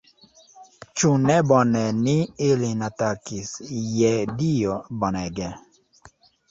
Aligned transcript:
Ĉu 1.01 1.11
ne 1.25 1.35
bone 1.51 1.83
ni 1.99 2.17
ilin 2.47 2.81
atakis, 2.89 3.53
je 4.01 4.17
Dio, 4.43 4.81
bonege! 5.05 5.55